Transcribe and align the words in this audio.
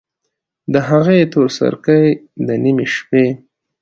د 0.73 0.75
هغې 0.89 1.19
تورسرکي، 1.33 2.03
د 2.47 2.49
نیمې 2.63 2.85
شپې 2.95 3.25